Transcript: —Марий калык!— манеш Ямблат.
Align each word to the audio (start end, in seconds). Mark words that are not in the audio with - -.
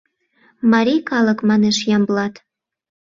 —Марий 0.71 1.01
калык!— 1.09 1.39
манеш 1.49 1.77
Ямблат. 1.95 2.33